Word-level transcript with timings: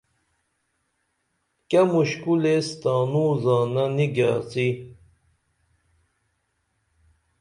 کیہ 1.69 1.81
مُشکُل 1.91 2.43
ایس 2.49 2.67
تانوں 2.81 3.31
زانہ 3.43 3.83
نی 3.95 4.05
گیاڅی 4.15 4.67